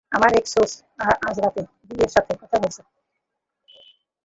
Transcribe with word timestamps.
আমার 0.11 0.31
এক 0.33 0.45
সোর্স 0.47 0.73
আজরাতে 1.27 1.61
ডিএর 1.87 2.11
সাথে 2.15 2.31
কথা 2.41 2.55
বলেছে। 2.55 2.81